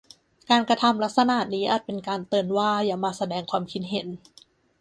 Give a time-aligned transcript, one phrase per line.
[0.49, 4.07] การกระทำลักษณะนี้อาจเป็นการเตือนว่าอย่ามาแสดงความคิดเห็น